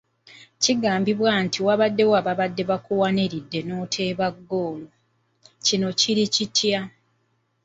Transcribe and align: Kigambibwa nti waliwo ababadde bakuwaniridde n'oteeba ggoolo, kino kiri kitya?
Kigambibwa 0.61 1.31
nti 1.45 1.59
waliwo 1.65 2.13
ababadde 2.21 2.63
bakuwaniridde 2.69 3.59
n'oteeba 3.63 4.27
ggoolo, 4.37 4.87
kino 5.65 5.89
kiri 5.99 6.25
kitya? 6.35 6.81